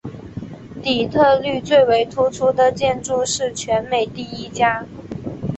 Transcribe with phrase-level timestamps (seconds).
[0.81, 4.83] 底特律最为突出的建筑是全美第一家。